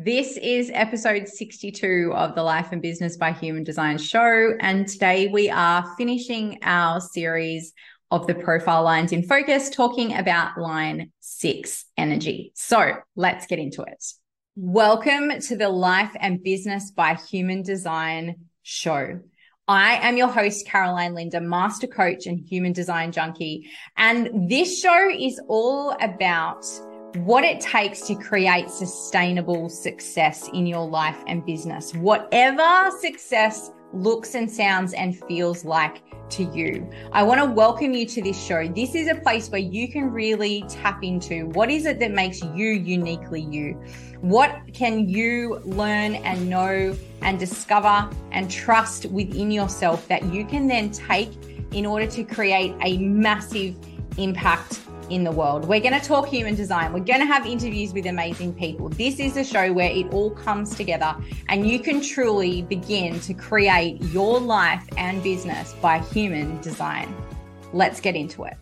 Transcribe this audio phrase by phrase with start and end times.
[0.00, 4.54] This is episode 62 of the Life and Business by Human Design show.
[4.60, 7.72] And today we are finishing our series
[8.12, 12.52] of the profile lines in focus, talking about line six energy.
[12.54, 14.04] So let's get into it.
[14.54, 19.18] Welcome to the Life and Business by Human Design show.
[19.66, 23.68] I am your host, Caroline Linda, master coach and human design junkie.
[23.96, 26.64] And this show is all about
[27.16, 34.34] what it takes to create sustainable success in your life and business, whatever success looks
[34.34, 36.88] and sounds and feels like to you.
[37.12, 38.68] I want to welcome you to this show.
[38.68, 42.42] This is a place where you can really tap into what is it that makes
[42.42, 43.82] you uniquely you?
[44.20, 50.66] What can you learn and know and discover and trust within yourself that you can
[50.68, 51.30] then take
[51.72, 53.76] in order to create a massive
[54.18, 54.80] impact
[55.10, 55.66] in the world.
[55.66, 56.92] We're going to talk human design.
[56.92, 58.88] We're going to have interviews with amazing people.
[58.90, 61.16] This is a show where it all comes together
[61.48, 67.14] and you can truly begin to create your life and business by human design.
[67.72, 68.56] Let's get into it.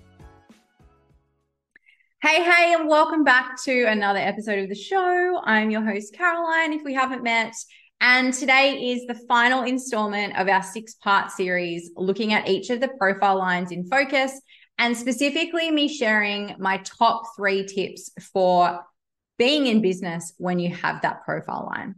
[2.22, 5.40] Hey, hey, and welcome back to another episode of the show.
[5.44, 7.54] I'm your host, Caroline, if we haven't met.
[8.00, 12.80] And today is the final installment of our six part series looking at each of
[12.80, 14.40] the profile lines in focus
[14.78, 18.84] and specifically me sharing my top three tips for
[19.38, 21.94] being in business when you have that profile line.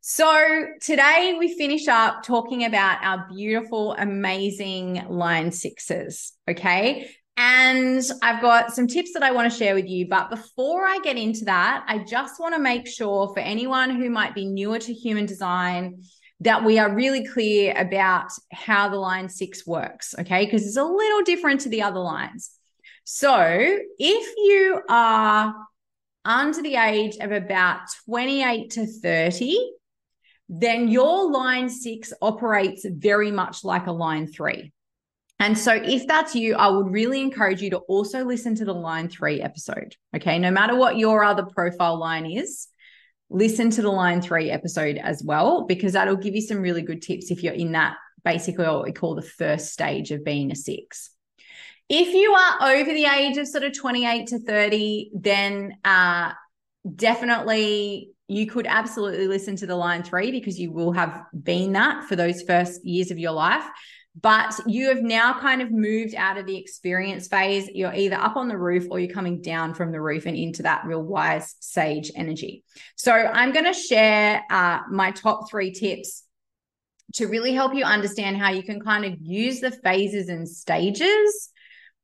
[0.00, 6.32] So today we finish up talking about our beautiful, amazing line sixes.
[6.50, 7.08] Okay.
[7.36, 10.08] And I've got some tips that I want to share with you.
[10.08, 14.10] But before I get into that, I just want to make sure for anyone who
[14.10, 16.02] might be newer to human design,
[16.42, 20.44] that we are really clear about how the line six works, okay?
[20.44, 22.50] Because it's a little different to the other lines.
[23.04, 25.54] So if you are
[26.24, 29.56] under the age of about 28 to 30,
[30.48, 34.72] then your line six operates very much like a line three.
[35.38, 38.74] And so, if that's you, I would really encourage you to also listen to the
[38.74, 39.96] line three episode.
[40.14, 40.38] Okay.
[40.38, 42.68] No matter what your other profile line is,
[43.32, 47.02] listen to the line three episode as well, because that'll give you some really good
[47.02, 50.56] tips if you're in that basically what we call the first stage of being a
[50.56, 51.10] six.
[51.88, 56.32] If you are over the age of sort of 28 to 30, then uh,
[56.94, 62.04] definitely you could absolutely listen to the line three because you will have been that
[62.04, 63.64] for those first years of your life
[64.20, 67.68] but you have now kind of moved out of the experience phase.
[67.72, 70.64] You're either up on the roof or you're coming down from the roof and into
[70.64, 72.62] that real wise sage energy.
[72.96, 76.24] So I'm going to share uh, my top three tips
[77.14, 81.50] to really help you understand how you can kind of use the phases and stages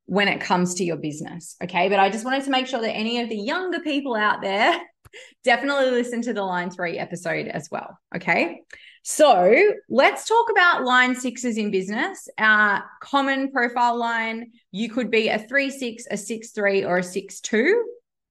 [0.05, 1.55] when it comes to your business.
[1.63, 1.89] Okay.
[1.89, 4.79] But I just wanted to make sure that any of the younger people out there
[5.43, 7.99] definitely listen to the line three episode as well.
[8.15, 8.61] Okay.
[9.03, 12.27] So let's talk about line sixes in business.
[12.37, 17.03] Our common profile line, you could be a three six, a six three, or a
[17.03, 17.85] six two,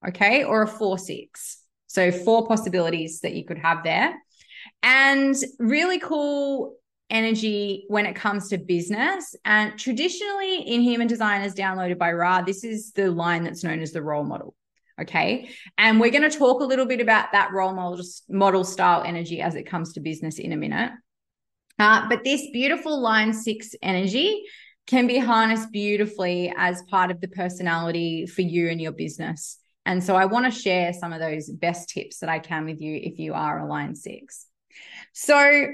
[0.07, 1.63] okay, or a four six.
[1.87, 4.15] So four possibilities that you could have there.
[4.83, 6.77] And really cool
[7.11, 9.35] energy when it comes to business.
[9.45, 13.81] And traditionally in human design as downloaded by Ra, this is the line that's known
[13.81, 14.55] as the role model.
[15.01, 15.51] Okay.
[15.77, 19.41] And we're going to talk a little bit about that role model, model style energy
[19.41, 20.93] as it comes to business in a minute.
[21.79, 24.43] Uh, but this beautiful line six energy
[24.89, 29.59] can be harnessed beautifully as part of the personality for you and your business.
[29.87, 32.81] And so I want to share some of those best tips that I can with
[32.81, 34.47] you if you are a line six.
[35.13, 35.67] So,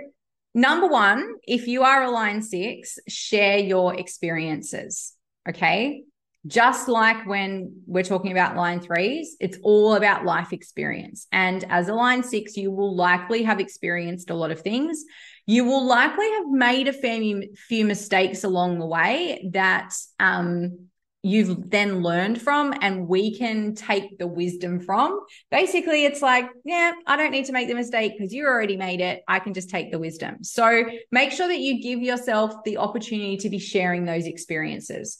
[0.54, 5.14] number one, if you are a line six, share your experiences.
[5.48, 6.04] Okay
[6.46, 11.26] just like when we're talking about line threes, it's all about life experience.
[11.32, 15.04] And as a line six, you will likely have experienced a lot of things.
[15.46, 20.88] You will likely have made a few mistakes along the way that um,
[21.22, 25.20] you've then learned from, and we can take the wisdom from.
[25.50, 29.00] Basically, it's like, yeah, I don't need to make the mistake because you already made
[29.00, 29.22] it.
[29.26, 30.44] I can just take the wisdom.
[30.44, 35.18] So make sure that you give yourself the opportunity to be sharing those experiences.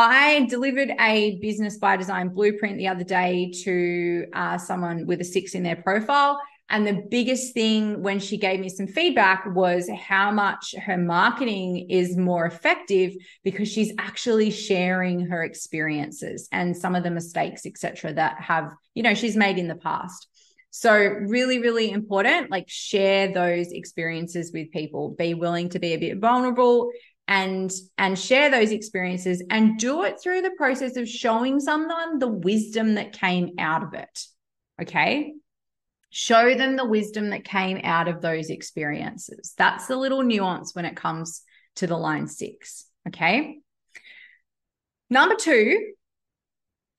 [0.00, 5.24] I delivered a business by design blueprint the other day to uh, someone with a
[5.24, 6.40] six in their profile.
[6.70, 11.90] And the biggest thing when she gave me some feedback was how much her marketing
[11.90, 13.12] is more effective
[13.42, 19.02] because she's actually sharing her experiences and some of the mistakes, etc., that have, you
[19.02, 20.28] know, she's made in the past.
[20.70, 22.52] So, really, really important.
[22.52, 25.16] Like, share those experiences with people.
[25.18, 26.92] Be willing to be a bit vulnerable
[27.28, 32.26] and and share those experiences and do it through the process of showing someone the
[32.26, 34.24] wisdom that came out of it
[34.82, 35.34] okay
[36.10, 39.54] Show them the wisdom that came out of those experiences.
[39.58, 41.42] That's the little nuance when it comes
[41.76, 42.86] to the line six.
[43.06, 43.58] Okay.
[45.10, 45.92] Number two,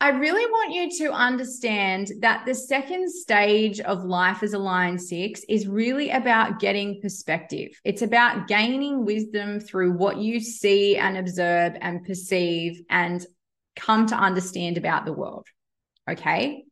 [0.02, 4.98] I really want you to understand that the second stage of life as a line
[4.98, 7.72] six is really about getting perspective.
[7.84, 13.26] It's about gaining wisdom through what you see and observe and perceive and
[13.76, 15.48] come to understand about the world.
[16.10, 16.64] Okay.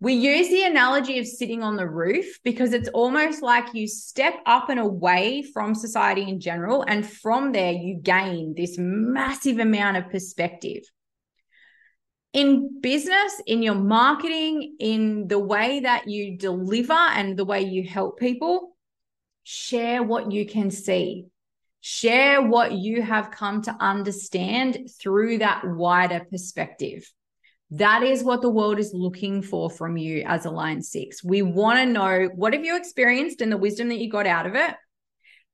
[0.00, 4.34] We use the analogy of sitting on the roof because it's almost like you step
[4.44, 6.84] up and away from society in general.
[6.86, 10.82] And from there, you gain this massive amount of perspective.
[12.36, 17.82] In business, in your marketing, in the way that you deliver and the way you
[17.82, 18.76] help people,
[19.42, 21.28] share what you can see.
[21.80, 27.10] Share what you have come to understand through that wider perspective.
[27.70, 31.24] That is what the world is looking for from you as a line six.
[31.24, 34.44] We want to know what have you experienced and the wisdom that you got out
[34.44, 34.74] of it?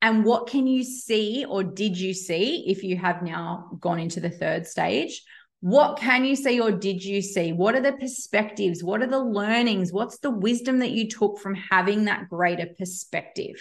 [0.01, 4.19] And what can you see or did you see if you have now gone into
[4.19, 5.23] the third stage?
[5.63, 7.53] What can you see or did you see?
[7.53, 8.83] What are the perspectives?
[8.83, 9.93] What are the learnings?
[9.93, 13.55] What's the wisdom that you took from having that greater perspective?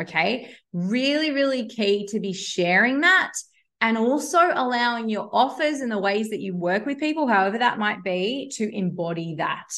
[0.00, 0.50] Okay.
[0.72, 3.32] Really, really key to be sharing that
[3.82, 7.78] and also allowing your offers and the ways that you work with people, however that
[7.78, 9.68] might be, to embody that.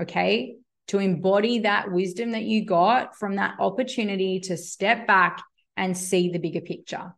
[0.00, 0.58] Okay.
[0.88, 5.42] To embody that wisdom that you got from that opportunity to step back
[5.76, 7.16] and see the bigger picture.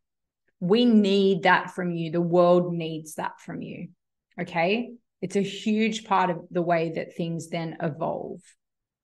[0.62, 2.12] We need that from you.
[2.12, 3.88] The world needs that from you.
[4.40, 4.92] Okay.
[5.20, 8.40] It's a huge part of the way that things then evolve.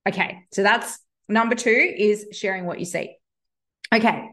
[0.09, 0.39] Okay.
[0.53, 3.17] So that's number two is sharing what you see.
[3.93, 4.29] Okay.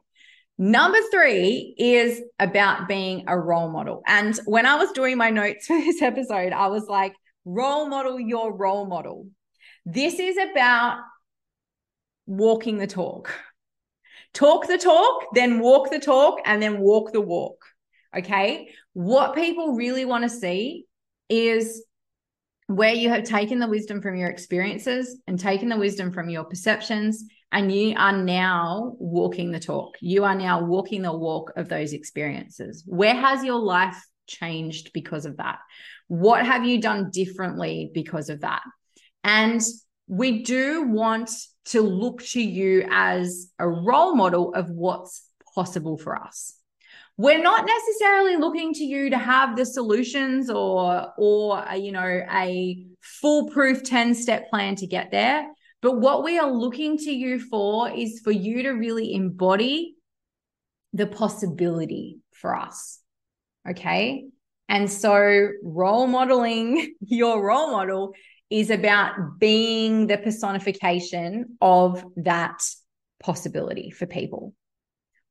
[0.60, 4.04] Number three is about being a role model.
[4.06, 8.20] And when I was doing my notes for this episode, I was like, role model
[8.20, 9.26] your role model.
[9.84, 11.00] This is about
[12.28, 13.34] walking the talk.
[14.36, 17.58] Talk the talk, then walk the talk, and then walk the walk.
[18.16, 18.70] Okay.
[18.94, 20.86] What people really want to see
[21.30, 21.84] is
[22.68, 26.44] where you have taken the wisdom from your experiences and taken the wisdom from your
[26.44, 29.96] perceptions and you are now walking the talk.
[30.02, 32.84] You are now walking the walk of those experiences.
[32.86, 33.98] Where has your life
[34.28, 35.60] changed because of that?
[36.08, 38.64] What have you done differently because of that?
[39.24, 39.62] And
[40.08, 41.30] we do want
[41.66, 46.56] to look to you as a role model of what's possible for us.
[47.18, 52.22] We're not necessarily looking to you to have the solutions or or a, you know
[52.30, 55.48] a foolproof 10 step plan to get there
[55.86, 59.96] but what we are looking to you for is for you to really embody
[60.94, 63.00] the possibility for us.
[63.70, 64.26] Okay.
[64.68, 68.14] And so, role modeling your role model
[68.50, 72.62] is about being the personification of that
[73.20, 74.54] possibility for people.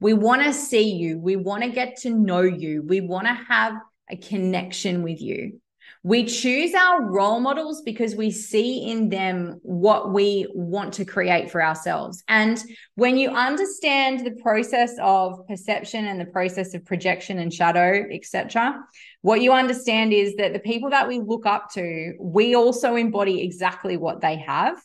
[0.01, 1.19] We want to see you.
[1.19, 2.83] We want to get to know you.
[2.83, 3.75] We want to have
[4.11, 5.61] a connection with you.
[6.07, 11.51] We choose our role models because we see in them what we want to create
[11.51, 12.23] for ourselves.
[12.29, 12.63] And
[12.95, 18.85] when you understand the process of perception and the process of projection and shadow, etc.,
[19.23, 23.41] what you understand is that the people that we look up to, we also embody
[23.41, 24.77] exactly what they have.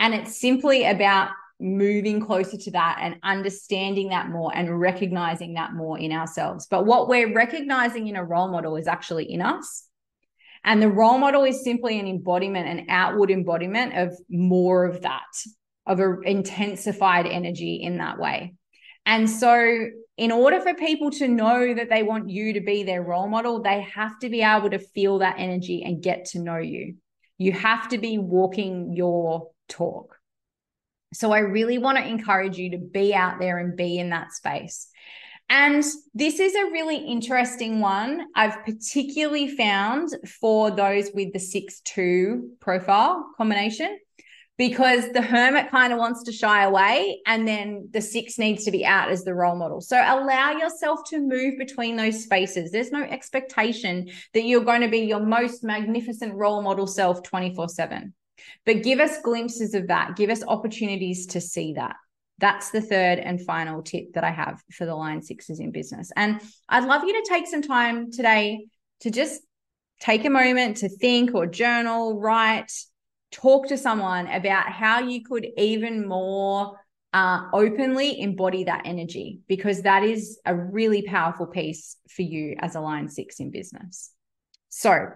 [0.00, 1.28] And it's simply about
[1.60, 6.66] moving closer to that and understanding that more and recognizing that more in ourselves.
[6.68, 9.88] But what we're recognizing in a role model is actually in us.
[10.64, 15.22] And the role model is simply an embodiment, an outward embodiment of more of that,
[15.86, 18.54] of an intensified energy in that way.
[19.04, 23.02] And so, in order for people to know that they want you to be their
[23.02, 26.56] role model, they have to be able to feel that energy and get to know
[26.56, 26.94] you.
[27.36, 30.16] You have to be walking your talk.
[31.12, 34.32] So, I really want to encourage you to be out there and be in that
[34.32, 34.88] space.
[35.50, 35.84] And
[36.14, 38.26] this is a really interesting one.
[38.34, 40.10] I've particularly found
[40.40, 43.98] for those with the 6 2 profile combination
[44.56, 48.70] because the hermit kind of wants to shy away and then the six needs to
[48.70, 49.80] be out as the role model.
[49.80, 52.70] So allow yourself to move between those spaces.
[52.70, 57.68] There's no expectation that you're going to be your most magnificent role model self 24
[57.68, 58.14] 7.
[58.64, 61.96] But give us glimpses of that, give us opportunities to see that.
[62.38, 66.10] That's the third and final tip that I have for the line sixes in business.
[66.16, 68.66] And I'd love you to take some time today
[69.00, 69.42] to just
[70.00, 72.72] take a moment to think or journal, write,
[73.30, 76.78] talk to someone about how you could even more
[77.12, 82.74] uh, openly embody that energy because that is a really powerful piece for you as
[82.74, 84.10] a line six in business.
[84.68, 85.10] So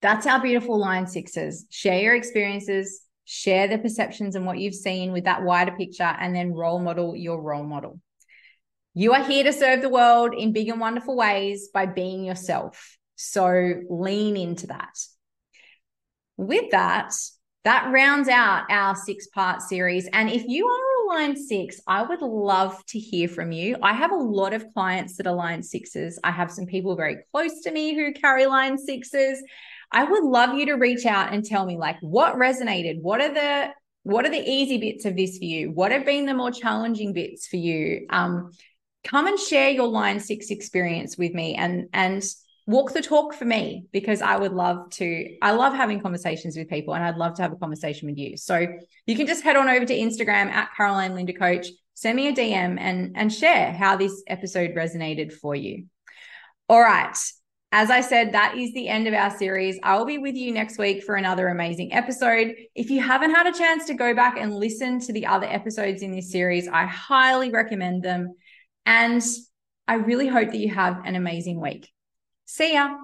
[0.00, 1.64] that's our beautiful line sixes.
[1.70, 3.02] Share your experiences,
[3.32, 7.16] share the perceptions and what you've seen with that wider picture, and then role model
[7.16, 7.98] your role model.
[8.92, 12.98] You are here to serve the world in big and wonderful ways by being yourself.
[13.16, 14.98] So lean into that.
[16.36, 17.14] With that,
[17.64, 20.06] that rounds out our six part series.
[20.12, 23.78] And if you are a line six, I would love to hear from you.
[23.82, 26.18] I have a lot of clients that are line sixes.
[26.22, 29.42] I have some people very close to me who carry line sixes.
[29.92, 33.00] I would love you to reach out and tell me like what resonated.
[33.00, 33.70] What are the
[34.04, 35.70] what are the easy bits of this for you?
[35.70, 38.06] What have been the more challenging bits for you?
[38.10, 38.50] Um,
[39.04, 42.24] come and share your line six experience with me and and
[42.66, 45.36] walk the talk for me because I would love to.
[45.42, 48.36] I love having conversations with people and I'd love to have a conversation with you.
[48.36, 48.66] So
[49.06, 52.32] you can just head on over to Instagram at Caroline Linda Coach, send me a
[52.32, 55.86] DM and, and share how this episode resonated for you.
[56.68, 57.16] All right.
[57.74, 59.78] As I said, that is the end of our series.
[59.82, 62.54] I will be with you next week for another amazing episode.
[62.74, 66.02] If you haven't had a chance to go back and listen to the other episodes
[66.02, 68.34] in this series, I highly recommend them.
[68.84, 69.22] And
[69.88, 71.90] I really hope that you have an amazing week.
[72.44, 72.94] See ya.